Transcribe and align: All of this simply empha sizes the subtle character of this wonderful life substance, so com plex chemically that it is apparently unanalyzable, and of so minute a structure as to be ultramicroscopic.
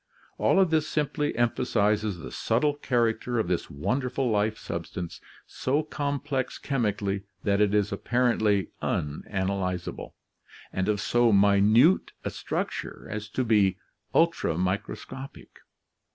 All 0.39 0.59
of 0.59 0.71
this 0.71 0.87
simply 0.87 1.31
empha 1.33 1.63
sizes 1.63 2.17
the 2.17 2.31
subtle 2.31 2.73
character 2.73 3.37
of 3.37 3.47
this 3.47 3.69
wonderful 3.69 4.27
life 4.31 4.57
substance, 4.57 5.21
so 5.45 5.83
com 5.83 6.19
plex 6.19 6.59
chemically 6.59 7.21
that 7.43 7.61
it 7.61 7.75
is 7.75 7.91
apparently 7.91 8.69
unanalyzable, 8.81 10.13
and 10.73 10.89
of 10.89 10.99
so 10.99 11.31
minute 11.31 12.13
a 12.23 12.31
structure 12.31 13.07
as 13.11 13.29
to 13.29 13.43
be 13.43 13.77
ultramicroscopic. 14.15 15.59